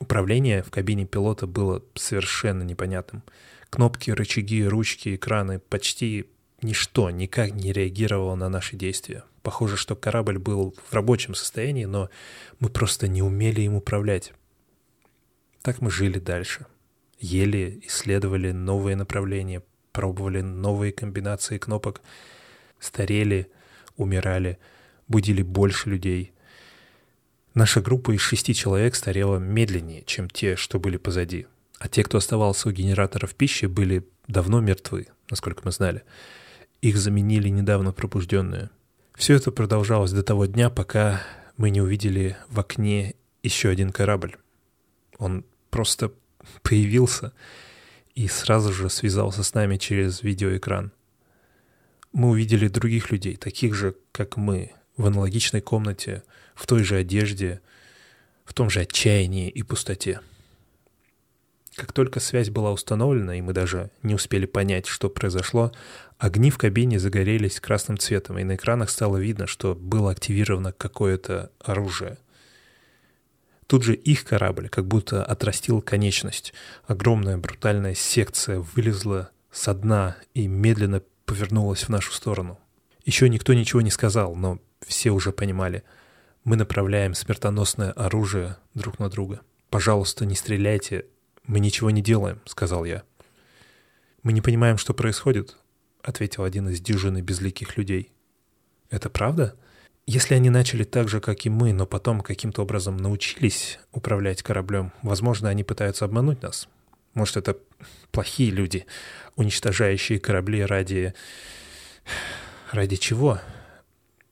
Управление 0.00 0.64
в 0.64 0.72
кабине 0.72 1.06
пилота 1.06 1.46
было 1.46 1.84
совершенно 1.94 2.64
непонятным. 2.64 3.22
Кнопки, 3.70 4.10
рычаги, 4.10 4.64
ручки, 4.64 5.14
экраны 5.14 5.60
почти 5.60 6.26
ничто 6.62 7.10
никак 7.10 7.52
не 7.52 7.72
реагировало 7.72 8.34
на 8.34 8.48
наши 8.48 8.76
действия. 8.76 9.24
Похоже, 9.42 9.76
что 9.76 9.96
корабль 9.96 10.38
был 10.38 10.74
в 10.88 10.92
рабочем 10.92 11.34
состоянии, 11.34 11.84
но 11.84 12.10
мы 12.58 12.68
просто 12.68 13.08
не 13.08 13.22
умели 13.22 13.62
им 13.62 13.74
управлять. 13.74 14.32
Так 15.62 15.80
мы 15.80 15.90
жили 15.90 16.18
дальше. 16.18 16.66
Ели, 17.18 17.80
исследовали 17.86 18.52
новые 18.52 18.96
направления, 18.96 19.62
пробовали 19.92 20.40
новые 20.40 20.92
комбинации 20.92 21.58
кнопок, 21.58 22.00
старели, 22.78 23.50
умирали— 23.96 24.58
будили 25.10 25.42
больше 25.42 25.90
людей. 25.90 26.32
Наша 27.52 27.82
группа 27.82 28.12
из 28.12 28.20
шести 28.20 28.54
человек 28.54 28.94
старела 28.94 29.38
медленнее, 29.38 30.04
чем 30.06 30.30
те, 30.30 30.54
что 30.54 30.78
были 30.78 30.96
позади. 30.96 31.46
А 31.80 31.88
те, 31.88 32.04
кто 32.04 32.18
оставался 32.18 32.68
у 32.68 32.72
генераторов 32.72 33.34
пищи, 33.34 33.66
были 33.66 34.06
давно 34.28 34.60
мертвы, 34.60 35.08
насколько 35.28 35.62
мы 35.64 35.72
знали. 35.72 36.04
Их 36.82 36.96
заменили 36.96 37.48
недавно 37.48 37.92
пробужденные. 37.92 38.70
Все 39.14 39.34
это 39.34 39.52
продолжалось 39.52 40.12
до 40.12 40.22
того 40.22 40.46
дня, 40.46 40.70
пока 40.70 41.22
мы 41.58 41.68
не 41.70 41.82
увидели 41.82 42.36
в 42.48 42.58
окне 42.58 43.14
еще 43.42 43.68
один 43.68 43.90
корабль. 43.90 44.36
Он 45.18 45.44
просто 45.68 46.12
появился 46.62 47.32
и 48.14 48.28
сразу 48.28 48.72
же 48.72 48.88
связался 48.88 49.42
с 49.42 49.52
нами 49.52 49.76
через 49.76 50.22
видеоэкран. 50.22 50.92
Мы 52.12 52.30
увидели 52.30 52.68
других 52.68 53.10
людей, 53.10 53.36
таких 53.36 53.74
же, 53.74 53.94
как 54.10 54.36
мы, 54.36 54.72
в 54.96 55.06
аналогичной 55.06 55.60
комнате, 55.60 56.22
в 56.54 56.66
той 56.66 56.82
же 56.82 56.96
одежде, 56.96 57.60
в 58.44 58.54
том 58.54 58.70
же 58.70 58.80
отчаянии 58.80 59.48
и 59.48 59.62
пустоте. 59.62 60.20
Как 61.76 61.92
только 61.92 62.18
связь 62.20 62.50
была 62.50 62.72
установлена, 62.72 63.36
и 63.36 63.40
мы 63.40 63.52
даже 63.52 63.90
не 64.02 64.14
успели 64.14 64.46
понять, 64.46 64.86
что 64.86 65.08
произошло, 65.08 65.72
огни 66.18 66.50
в 66.50 66.58
кабине 66.58 66.98
загорелись 66.98 67.60
красным 67.60 67.96
цветом, 67.96 68.38
и 68.38 68.44
на 68.44 68.56
экранах 68.56 68.90
стало 68.90 69.18
видно, 69.18 69.46
что 69.46 69.74
было 69.74 70.10
активировано 70.10 70.72
какое-то 70.72 71.50
оружие. 71.60 72.18
Тут 73.66 73.84
же 73.84 73.94
их 73.94 74.24
корабль 74.24 74.68
как 74.68 74.86
будто 74.86 75.24
отрастил 75.24 75.80
конечность. 75.80 76.52
Огромная 76.88 77.38
брутальная 77.38 77.94
секция 77.94 78.58
вылезла 78.58 79.30
со 79.52 79.74
дна 79.74 80.16
и 80.34 80.48
медленно 80.48 81.02
повернулась 81.24 81.84
в 81.84 81.88
нашу 81.88 82.12
сторону. 82.12 82.58
Еще 83.04 83.28
никто 83.28 83.54
ничего 83.54 83.80
не 83.80 83.90
сказал, 83.90 84.34
но 84.34 84.58
все 84.84 85.10
уже 85.10 85.30
понимали. 85.30 85.84
Мы 86.42 86.56
направляем 86.56 87.14
смертоносное 87.14 87.92
оружие 87.92 88.56
друг 88.74 88.98
на 88.98 89.08
друга. 89.08 89.40
«Пожалуйста, 89.70 90.26
не 90.26 90.34
стреляйте. 90.34 91.06
Мы 91.46 91.60
ничего 91.60 91.90
не 91.90 92.02
делаем»,— 92.02 92.40
сказал 92.46 92.84
я. 92.84 93.02
«Мы 94.22 94.32
не 94.32 94.40
понимаем, 94.40 94.78
что 94.78 94.94
происходит»,— 94.94 95.56
ответил 96.02 96.44
один 96.44 96.68
из 96.68 96.80
дюжины 96.80 97.20
безликих 97.20 97.76
людей. 97.76 98.12
«Это 98.90 99.08
правда? 99.10 99.56
Если 100.06 100.34
они 100.34 100.50
начали 100.50 100.84
так 100.84 101.08
же, 101.08 101.20
как 101.20 101.46
и 101.46 101.50
мы, 101.50 101.72
но 101.72 101.86
потом 101.86 102.20
каким-то 102.20 102.62
образом 102.62 102.96
научились 102.96 103.78
управлять 103.92 104.42
кораблем, 104.42 104.92
возможно, 105.02 105.48
они 105.48 105.64
пытаются 105.64 106.04
обмануть 106.04 106.42
нас. 106.42 106.68
Может, 107.14 107.36
это 107.36 107.58
плохие 108.10 108.50
люди, 108.50 108.86
уничтожающие 109.36 110.18
корабли 110.18 110.64
ради... 110.64 111.14
Ради 112.72 112.96
чего?» 112.96 113.40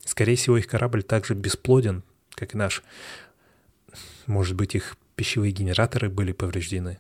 Скорее 0.08 0.36
всего, 0.36 0.56
их 0.56 0.66
корабль 0.66 1.02
также 1.02 1.34
бесплоден, 1.34 2.02
как 2.30 2.54
и 2.54 2.56
наш. 2.56 2.82
Может 4.26 4.56
быть, 4.56 4.74
их 4.74 4.96
пищевые 5.18 5.50
генераторы 5.50 6.08
были 6.08 6.30
повреждены. 6.30 6.98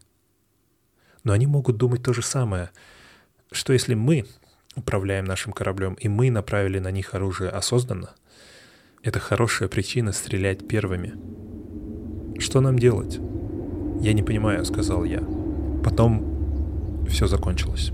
Но 1.22 1.32
они 1.32 1.46
могут 1.46 1.76
думать 1.76 2.02
то 2.02 2.12
же 2.12 2.20
самое. 2.20 2.70
Что 3.52 3.72
если 3.72 3.94
мы 3.94 4.26
управляем 4.74 5.24
нашим 5.24 5.52
кораблем, 5.52 5.94
и 5.94 6.08
мы 6.08 6.30
направили 6.30 6.80
на 6.80 6.90
них 6.90 7.14
оружие 7.14 7.48
осознанно? 7.48 8.10
Это 9.04 9.20
хорошая 9.20 9.68
причина 9.68 10.10
стрелять 10.10 10.66
первыми. 10.66 11.14
Что 12.40 12.60
нам 12.60 12.76
делать? 12.76 13.20
Я 14.00 14.12
не 14.12 14.24
понимаю, 14.24 14.64
сказал 14.64 15.04
я. 15.04 15.22
Потом 15.84 17.06
все 17.08 17.28
закончилось. 17.28 17.92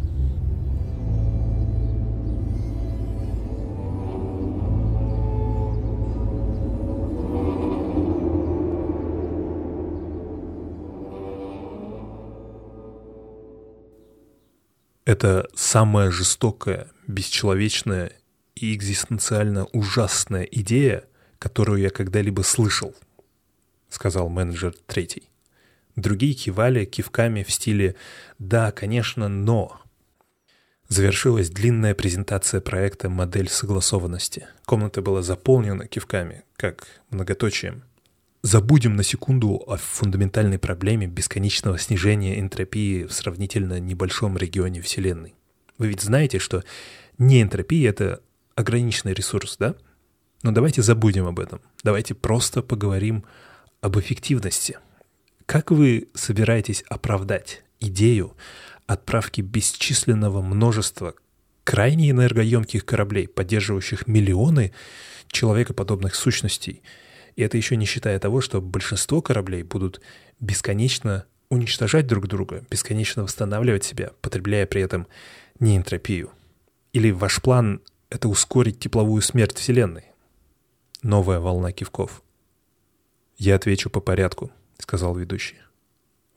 Это 15.04 15.48
самая 15.54 16.10
жестокая, 16.10 16.88
бесчеловечная 17.06 18.12
и 18.54 18.74
экзистенциально 18.74 19.66
ужасная 19.72 20.44
идея, 20.44 21.04
которую 21.38 21.80
я 21.80 21.90
когда-либо 21.90 22.40
слышал, 22.40 22.94
сказал 23.90 24.30
менеджер 24.30 24.74
третий. 24.86 25.28
Другие 25.94 26.32
кивали 26.32 26.86
кивками 26.86 27.42
в 27.42 27.52
стиле 27.52 27.96
«да, 28.38 28.72
конечно, 28.72 29.28
но». 29.28 29.80
Завершилась 30.88 31.50
длинная 31.50 31.94
презентация 31.94 32.60
проекта 32.60 33.10
«Модель 33.10 33.48
согласованности». 33.48 34.48
Комната 34.64 35.02
была 35.02 35.22
заполнена 35.22 35.86
кивками, 35.86 36.44
как 36.56 36.86
многоточием. 37.10 37.84
Забудем 38.44 38.94
на 38.94 39.02
секунду 39.02 39.64
о 39.66 39.78
фундаментальной 39.78 40.58
проблеме 40.58 41.06
бесконечного 41.06 41.78
снижения 41.78 42.38
энтропии 42.38 43.04
в 43.04 43.12
сравнительно 43.14 43.80
небольшом 43.80 44.36
регионе 44.36 44.82
Вселенной. 44.82 45.34
Вы 45.78 45.86
ведь 45.86 46.02
знаете, 46.02 46.38
что 46.38 46.62
неэнтропия— 47.16 47.88
это 47.90 48.20
ограниченный 48.54 49.14
ресурс, 49.14 49.56
да? 49.56 49.76
Но 50.42 50.52
давайте 50.52 50.82
забудем 50.82 51.26
об 51.26 51.40
этом. 51.40 51.62
Давайте 51.84 52.12
просто 52.14 52.60
поговорим 52.60 53.24
об 53.80 53.98
эффективности. 53.98 54.78
Как 55.46 55.70
вы 55.70 56.08
собираетесь 56.12 56.84
оправдать 56.90 57.62
идею 57.80 58.36
отправки 58.86 59.40
бесчисленного 59.40 60.42
множества 60.42 61.14
крайне 61.64 62.10
энергоемких 62.10 62.84
кораблей, 62.84 63.26
поддерживающих 63.26 64.06
миллионы 64.06 64.74
человекоподобных 65.28 66.14
сущностей. 66.14 66.82
И 67.36 67.42
это 67.42 67.56
еще 67.56 67.76
не 67.76 67.86
считая 67.86 68.18
того, 68.18 68.40
что 68.40 68.60
большинство 68.60 69.20
кораблей 69.20 69.62
будут 69.62 70.00
бесконечно 70.40 71.26
уничтожать 71.48 72.06
друг 72.06 72.26
друга, 72.26 72.64
бесконечно 72.70 73.22
восстанавливать 73.22 73.84
себя, 73.84 74.12
потребляя 74.20 74.66
при 74.66 74.82
этом 74.82 75.06
не 75.58 75.76
энтропию. 75.76 76.30
Или 76.92 77.10
ваш 77.10 77.42
план— 77.42 77.80
это 78.10 78.28
ускорить 78.28 78.78
тепловую 78.78 79.22
смерть 79.22 79.56
Вселенной? 79.56 80.04
Новая 81.02 81.40
волна 81.40 81.72
кивков. 81.72 82.22
Я 83.36 83.56
отвечу 83.56 83.90
по 83.90 84.00
порядку, 84.00 84.50
сказал 84.78 85.16
ведущий. 85.16 85.56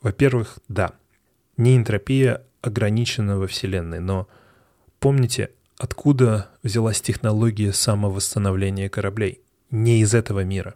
Во-первых, 0.02 0.60
да, 0.68 0.94
не 1.58 1.78
энтропия 1.78 2.44
ограничена 2.62 3.38
во 3.38 3.48
Вселенной, 3.48 4.00
но 4.00 4.28
помните, 5.00 5.52
откуда 5.78 6.50
взялась 6.64 7.02
технология 7.02 7.72
самовосстановления 7.72 8.90
кораблей? 8.90 9.42
Не 9.70 10.00
из 10.02 10.14
этого 10.14 10.44
мира. 10.44 10.76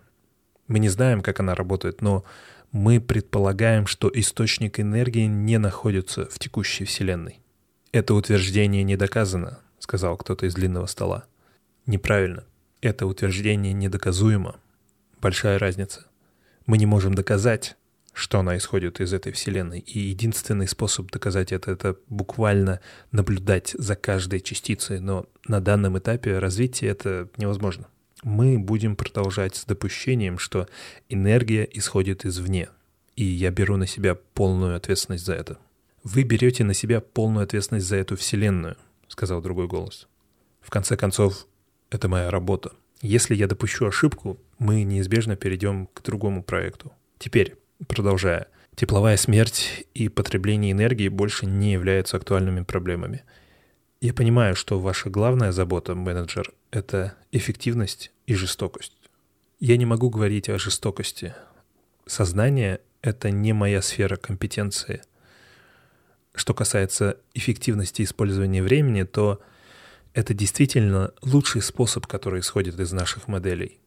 Мы 0.72 0.80
не 0.80 0.88
знаем, 0.88 1.20
как 1.20 1.42
она 1.42 1.54
работает, 1.54 2.02
но 2.02 2.24
мы 2.72 3.02
предполагаем, 3.02 3.88
что 3.88 4.10
источник 4.14 4.80
энергии 4.80 5.26
не 5.26 5.58
находится 5.58 6.28
в 6.28 6.40
текущей 6.40 6.86
Вселенной. 6.86 7.42
Это 7.92 8.14
утверждение 8.14 8.84
не 8.84 8.96
доказано, 8.96 9.60
сказал 9.80 10.16
кто-то 10.16 10.46
из 10.46 10.54
длинного 10.54 10.86
стола. 10.86 11.26
Неправильно. 11.86 12.46
Это 12.80 13.06
утверждение 13.06 13.74
недоказуемо. 13.74 14.62
Большая 15.20 15.60
разница. 15.60 16.06
Мы 16.66 16.78
не 16.78 16.86
можем 16.86 17.16
доказать, 17.16 17.76
что 18.14 18.40
она 18.40 18.56
исходит 18.56 19.02
из 19.02 19.12
этой 19.12 19.34
вселенной. 19.34 19.80
И 19.80 20.00
единственный 20.00 20.70
способ 20.70 21.12
доказать 21.12 21.52
это— 21.52 21.72
это 21.74 21.98
буквально 22.08 22.80
наблюдать 23.12 23.76
за 23.78 23.98
каждой 23.98 24.40
частицей. 24.40 25.02
Но 25.02 25.26
на 25.50 25.60
данном 25.60 26.00
этапе 26.00 26.40
развития 26.40 26.88
это 26.88 27.28
невозможно. 27.36 27.88
Мы 28.24 28.60
будем 28.60 28.96
продолжать 28.96 29.56
с 29.56 29.66
допущением, 29.66 30.38
что 30.38 30.68
энергия 31.10 31.68
исходит 31.72 32.26
извне. 32.26 32.70
И 33.16 33.24
я 33.24 33.52
беру 33.52 33.78
на 33.78 33.88
себя 33.88 34.16
полную 34.16 34.76
ответственность 34.76 35.26
за 35.26 35.34
это. 35.34 35.58
«Вы 36.04 36.24
берете 36.24 36.64
на 36.64 36.74
себя 36.74 37.02
полную 37.02 37.44
ответственность 37.44 37.88
за 37.88 37.98
эту 37.98 38.16
вселенную»,— 38.16 38.78
сказал 39.08 39.42
другой 39.42 39.68
голос. 39.68 40.08
«В 40.62 40.70
конце 40.70 40.98
концов, 40.98 41.48
это 41.90 42.08
моя 42.08 42.32
работа. 42.32 42.74
Если 43.02 43.36
я 43.36 43.48
допущу 43.48 43.88
ошибку, 43.88 44.40
мы 44.60 44.84
неизбежно 44.84 45.36
перейдем 45.36 45.88
к 45.88 46.04
другому 46.04 46.44
проекту. 46.44 46.92
Теперь, 47.18 47.56
продолжая, 47.88 48.48
тепловая 48.76 49.18
смерть 49.18 49.86
и 49.94 50.08
потребление 50.08 50.72
энергии 50.72 51.08
больше 51.08 51.46
не 51.46 51.74
являются 51.74 52.18
актуальными 52.18 52.64
проблемами. 52.64 53.24
Я 54.02 54.16
понимаю, 54.16 54.56
что 54.56 54.80
ваша 54.80 55.12
главная 55.12 55.52
забота, 55.52 55.94
менеджер, 55.94 56.52
это 56.72 57.14
эффективность 57.32 58.12
и 58.26 58.34
жестокость. 58.34 58.98
Я 59.60 59.78
не 59.78 59.86
могу 59.86 60.10
говорить 60.10 60.50
о 60.50 60.58
жестокости. 60.58 61.36
Сознание— 62.08 62.82
это 63.04 63.30
не 63.30 63.54
моя 63.54 63.80
сфера 63.84 64.16
компетенции. 64.16 65.04
Что 66.34 66.56
касается 66.56 67.18
эффективности 67.36 68.02
использования 68.02 68.64
времени, 68.64 69.04
то 69.04 69.40
это 70.16 70.34
действительно 70.34 71.14
лучший 71.22 71.62
способ, 71.62 72.08
который 72.08 72.40
исходит 72.40 72.80
из 72.80 72.92
наших 72.92 73.28
моделей. 73.28 73.80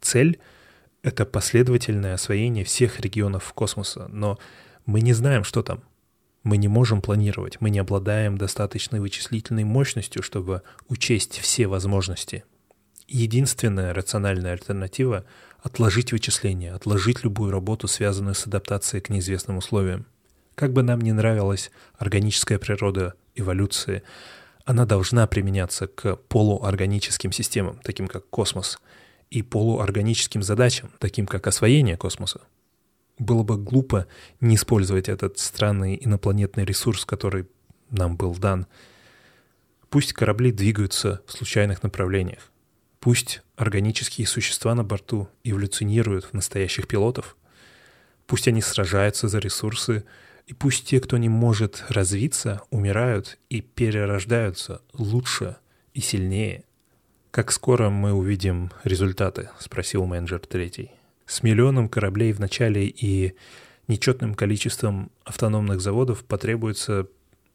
Цель— 0.00 0.38
это 1.02 1.26
последовательное 1.26 2.14
освоение 2.14 2.64
всех 2.64 3.00
регионов 3.00 3.52
космоса, 3.52 4.06
но 4.12 4.38
мы 4.84 5.00
не 5.00 5.12
знаем, 5.12 5.42
что 5.42 5.64
там. 5.64 5.82
Мы 6.46 6.58
не 6.58 6.68
можем 6.68 7.02
планировать, 7.02 7.60
мы 7.60 7.70
не 7.70 7.80
обладаем 7.80 8.38
достаточной 8.38 9.00
вычислительной 9.00 9.64
мощностью, 9.64 10.22
чтобы 10.22 10.62
учесть 10.86 11.40
все 11.40 11.66
возможности. 11.66 12.44
Единственная 13.08 13.92
рациональная 13.92 14.52
альтернатива— 14.52 15.24
отложить 15.64 16.12
вычисления, 16.12 16.72
отложить 16.72 17.24
любую 17.24 17.50
работу, 17.50 17.88
связанную 17.88 18.36
с 18.36 18.46
адаптацией 18.46 19.00
к 19.00 19.08
неизвестным 19.08 19.56
условиям. 19.56 20.06
Как 20.54 20.72
бы 20.72 20.84
нам 20.84 21.00
ни 21.00 21.10
нравилась 21.10 21.72
органическая 21.98 22.60
природа 22.60 23.14
эволюции, 23.34 24.04
она 24.64 24.86
должна 24.86 25.26
применяться 25.26 25.88
к 25.88 26.14
полуорганическим 26.14 27.32
системам, 27.32 27.80
таким 27.82 28.06
как 28.06 28.24
космос, 28.30 28.78
и 29.32 29.42
полуорганическим 29.42 30.44
задачам, 30.44 30.92
таким 31.00 31.26
как 31.26 31.48
освоение 31.48 31.96
космоса. 31.96 32.42
Было 33.18 33.42
бы 33.42 33.56
глупо 33.56 34.06
не 34.40 34.56
использовать 34.56 35.08
этот 35.08 35.38
странный 35.38 35.98
инопланетный 36.00 36.64
ресурс, 36.64 37.04
который 37.04 37.46
нам 37.90 38.16
был 38.16 38.34
дан. 38.34 38.66
Пусть 39.88 40.12
корабли 40.12 40.52
двигаются 40.52 41.22
в 41.26 41.32
случайных 41.32 41.82
направлениях. 41.82 42.50
Пусть 43.00 43.42
органические 43.56 44.26
существа 44.26 44.74
на 44.74 44.84
борту 44.84 45.28
эволюционируют 45.44 46.26
в 46.26 46.32
настоящих 46.34 46.88
пилотов. 46.88 47.36
Пусть 48.26 48.48
они 48.48 48.60
сражаются 48.60 49.28
за 49.28 49.38
ресурсы 49.38 50.04
и 50.46 50.52
пусть 50.52 50.86
те, 50.86 51.00
кто 51.00 51.16
не 51.16 51.28
может 51.28 51.84
развиться, 51.88 52.62
умирают 52.70 53.38
и 53.48 53.60
перерождаются 53.60 54.82
лучше 54.92 55.56
и 55.94 56.00
сильнее. 56.00 56.64
«Как 57.30 57.52
скоро 57.52 57.90
мы 57.90 58.12
увидим 58.12 58.72
результаты?»— 58.84 59.50
спросил 59.58 60.04
менеджер 60.06 60.40
третий. 60.40 60.95
«С 61.26 61.42
миллионом 61.42 61.88
кораблей 61.88 62.32
в 62.32 62.40
начале 62.40 62.86
и 62.86 63.34
нечетным 63.88 64.34
количеством 64.34 65.10
автономных 65.24 65.80
заводов 65.80 66.24
потребуется 66.24 67.08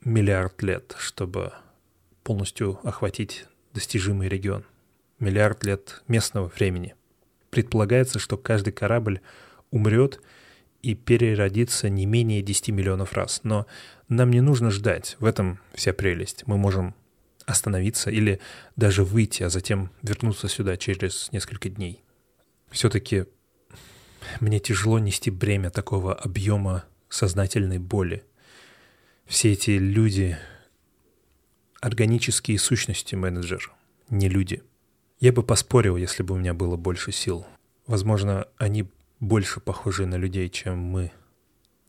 миллиард 0.04 0.62
лет, 0.62 0.96
чтобы 1.00 1.54
полностью 2.24 2.80
охватить 2.84 3.46
достижимый 3.74 4.30
регион. 4.30 4.66
Миллиард 5.20 5.64
лет 5.64 6.04
местного 6.08 6.52
времени. 6.56 6.96
Предполагается, 7.50 8.20
что 8.20 8.38
каждый 8.38 8.74
корабль 8.74 9.22
умрет— 9.72 10.22
и 10.82 10.96
переродиться 10.96 11.90
не 11.90 12.06
менее 12.06 12.42
10 12.42 12.70
миллионов 12.70 13.14
раз. 13.14 13.42
Но 13.44 13.68
нам 14.08 14.32
не 14.32 14.42
нужно 14.42 14.72
ждать, 14.72 15.16
в 15.20 15.26
этом 15.26 15.60
вся 15.74 15.94
прелесть. 15.94 16.44
Мы 16.48 16.58
можем 16.58 16.96
остановиться 17.46 18.10
или 18.10 18.40
даже 18.76 19.04
выйти, 19.04 19.44
а 19.44 19.50
затем 19.50 19.92
вернуться 20.02 20.48
сюда 20.48 20.78
через 20.78 21.32
несколько 21.32 21.70
дней. 21.70 22.04
Все-таки 22.70 23.26
мне 24.40 24.60
тяжело 24.60 25.00
нести 25.00 25.30
бремя 25.30 25.70
такого 25.70 26.14
объема 26.14 26.86
сознательной 27.10 27.80
боли. 27.80 28.24
Все 29.26 29.52
эти 29.52 29.72
люди— 29.72 30.38
органические 31.82 32.60
сущности, 32.60 33.16
менеджер, 33.16 33.72
не 34.10 34.30
люди. 34.30 34.64
Я 35.20 35.34
бы 35.34 35.44
поспорил, 35.44 35.98
если 35.98 36.24
бы 36.24 36.36
у 36.36 36.38
меня 36.38 36.54
было 36.54 36.78
больше 36.78 37.12
сил. 37.12 37.46
Возможно, 37.88 38.48
они 38.58 38.88
больше 39.20 39.60
похожи 39.60 40.06
на 40.06 40.16
людей, 40.16 40.50
чем 40.50 40.78
мы. 40.78 41.12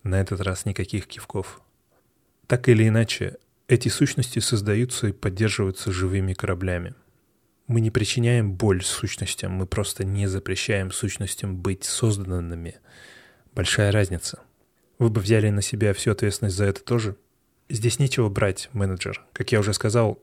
На 0.03 0.21
этот 0.21 0.41
раз 0.41 0.65
никаких 0.65 1.07
кивков. 1.07 1.63
Так 2.47 2.69
или 2.69 2.89
иначе, 2.89 3.39
эти 3.69 3.89
сущности 3.89 4.39
создаются 4.39 5.09
и 5.09 5.13
поддерживаются 5.13 5.93
живыми 5.93 6.35
кораблями. 6.35 6.95
Мы 7.73 7.81
не 7.81 7.91
причиняем 7.91 8.53
боль 8.53 8.85
сущностям, 8.85 9.53
мы 9.53 9.67
просто 9.67 10.05
не 10.05 10.27
запрещаем 10.27 10.91
сущностям 10.91 11.57
быть 11.57 11.85
созданными. 11.85 12.75
Большая 13.55 13.91
разница. 13.91 14.43
Вы 14.99 15.09
бы 15.09 15.23
взяли 15.23 15.49
на 15.49 15.63
себя 15.63 15.95
всю 15.95 16.11
ответственность 16.11 16.55
за 16.55 16.67
это 16.67 16.85
тоже? 16.85 17.17
Здесь 17.71 17.99
нечего 17.99 18.29
брать, 18.29 18.69
менеджер. 18.75 19.25
Как 19.33 19.53
я 19.53 19.61
уже 19.61 19.73
сказал, 19.73 20.23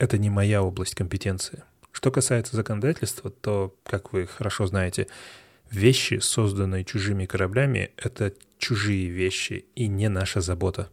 это 0.00 0.18
не 0.18 0.28
моя 0.28 0.60
область 0.60 0.96
компетенции. 0.96 1.62
Что 1.92 2.10
касается 2.10 2.56
законодательства, 2.56 3.30
то, 3.30 3.76
как 3.84 4.12
вы 4.12 4.26
хорошо 4.26 4.66
знаете, 4.66 5.06
Вещи, 5.70 6.18
созданные 6.18 6.84
чужими 6.84 7.26
кораблями, 7.26 7.92
это 7.96 8.34
чужие 8.58 9.08
вещи 9.08 9.66
и 9.76 9.86
не 9.86 10.08
наша 10.08 10.40
забота. 10.40 10.90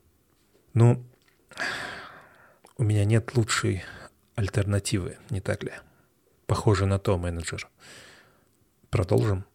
Ну, 0.75 1.03
У 2.77 2.83
меня 2.83 3.05
нет 3.05 3.35
лучшей 3.35 3.83
альтернативы, 4.35 5.17
не 5.31 5.41
так 5.41 5.63
ли? 5.63 5.71
Похоже 6.47 6.85
на 6.85 6.99
то, 6.99 7.17
менеджер. 7.17 7.67
Продолжим? 8.89 9.45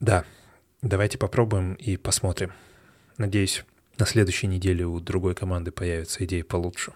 Да, 0.00 0.24
давайте 0.82 1.18
попробуем 1.18 1.74
и 1.74 1.96
посмотрим. 1.96 2.52
Надеюсь, 3.16 3.64
на 3.98 4.06
следующей 4.06 4.46
неделе 4.46 4.86
у 4.86 5.00
другой 5.00 5.34
команды 5.34 5.72
появятся 5.72 6.24
идеи 6.24 6.42
получше. 6.42 6.92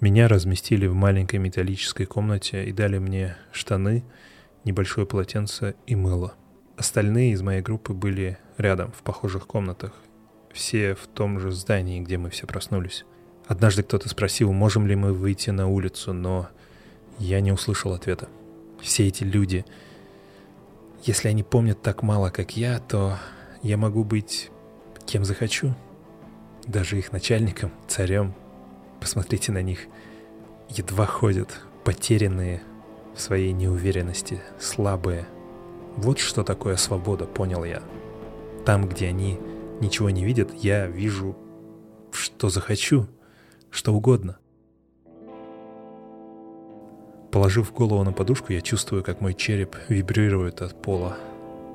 Меня 0.00 0.28
разместили 0.28 0.86
в 0.86 0.94
маленькой 0.94 1.36
металлической 1.36 2.06
комнате 2.06 2.64
и 2.64 2.72
дали 2.72 2.98
мне 2.98 3.36
штаны, 3.52 4.04
небольшое 4.64 5.06
полотенце 5.06 5.76
и 5.86 5.94
мыло. 5.94 6.34
Остальные 6.76 7.32
из 7.32 7.42
моей 7.42 7.62
группы 7.62 7.92
были 7.92 8.38
рядом, 8.58 8.92
в 8.92 9.02
похожих 9.02 9.46
комнатах. 9.46 9.92
Все 10.52 10.94
в 10.94 11.06
том 11.06 11.38
же 11.40 11.50
здании, 11.50 12.00
где 12.00 12.18
мы 12.18 12.30
все 12.30 12.46
проснулись. 12.46 13.04
Однажды 13.46 13.82
кто-то 13.82 14.08
спросил, 14.08 14.52
можем 14.52 14.86
ли 14.86 14.96
мы 14.96 15.12
выйти 15.12 15.50
на 15.50 15.68
улицу, 15.68 16.12
но 16.12 16.48
я 17.18 17.40
не 17.40 17.52
услышал 17.52 17.92
ответа. 17.92 18.28
Все 18.80 19.06
эти 19.06 19.22
люди, 19.22 19.64
если 21.04 21.28
они 21.28 21.42
помнят 21.42 21.82
так 21.82 22.02
мало, 22.02 22.30
как 22.30 22.56
я, 22.56 22.78
то 22.78 23.18
я 23.62 23.76
могу 23.76 24.04
быть 24.04 24.50
кем 25.06 25.24
захочу. 25.24 25.74
Даже 26.66 26.98
их 26.98 27.12
начальником, 27.12 27.70
царем. 27.86 28.34
Посмотрите 29.00 29.52
на 29.52 29.60
них. 29.60 29.80
Едва 30.70 31.04
ходят, 31.04 31.60
потерянные 31.84 32.62
в 33.14 33.20
своей 33.20 33.52
неуверенности, 33.52 34.40
слабые. 34.58 35.26
Вот 35.96 36.18
что 36.18 36.42
такое 36.42 36.76
свобода, 36.76 37.26
понял 37.26 37.64
я. 37.64 37.82
Там, 38.64 38.88
где 38.88 39.08
они 39.08 39.38
ничего 39.80 40.08
не 40.08 40.24
видят, 40.24 40.52
я 40.54 40.86
вижу, 40.86 41.36
что 42.12 42.48
захочу, 42.48 43.06
что 43.74 43.92
угодно. 43.92 44.38
Положив 47.32 47.72
голову 47.72 48.04
на 48.04 48.12
подушку, 48.12 48.52
я 48.52 48.60
чувствую, 48.60 49.02
как 49.02 49.20
мой 49.20 49.34
череп 49.34 49.76
вибрирует 49.88 50.62
от 50.62 50.80
пола. 50.80 51.16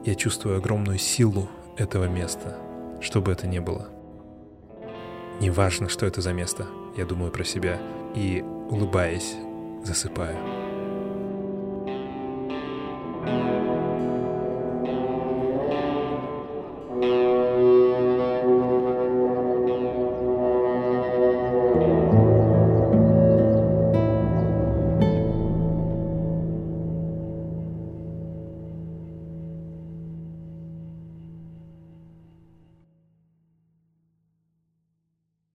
Я 0.05 0.15
чувствую 0.15 0.57
огромную 0.57 0.97
силу 0.97 1.49
этого 1.75 2.05
места, 2.05 2.55
что 3.01 3.21
бы 3.21 3.33
это 3.33 3.45
ни 3.45 3.59
было. 3.59 3.89
Неважно, 5.41 5.89
что 5.89 6.05
это 6.05 6.21
за 6.21 6.31
место, 6.31 6.67
я 6.95 7.05
думаю 7.05 7.31
про 7.31 7.43
себя 7.43 7.79
и, 8.15 8.41
улыбаясь, 8.69 9.35
засыпаю. 9.83 10.68